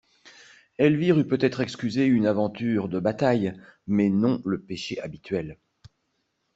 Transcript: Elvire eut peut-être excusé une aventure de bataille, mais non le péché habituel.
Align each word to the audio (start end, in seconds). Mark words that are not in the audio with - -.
Elvire 0.79 1.19
eut 1.19 1.27
peut-être 1.27 1.61
excusé 1.61 2.05
une 2.07 2.25
aventure 2.25 2.89
de 2.89 2.99
bataille, 2.99 3.53
mais 3.85 4.09
non 4.09 4.41
le 4.45 4.59
péché 4.59 4.99
habituel. 4.99 5.59